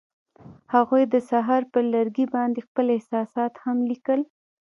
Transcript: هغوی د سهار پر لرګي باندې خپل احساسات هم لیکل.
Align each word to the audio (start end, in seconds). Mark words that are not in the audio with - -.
هغوی 0.73 1.03
د 1.07 1.15
سهار 1.29 1.63
پر 1.73 1.83
لرګي 1.95 2.25
باندې 2.35 2.59
خپل 2.67 2.85
احساسات 2.97 3.53
هم 3.63 3.77
لیکل. 3.89 4.19